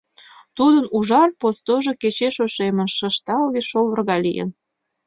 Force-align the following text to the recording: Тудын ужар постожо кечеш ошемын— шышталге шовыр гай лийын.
Тудын 0.57 0.85
ужар 0.97 1.29
постожо 1.41 1.91
кечеш 2.01 2.35
ошемын— 2.45 2.89
шышталге 2.97 3.61
шовыр 3.69 3.99
гай 4.09 4.19
лийын. 4.25 4.49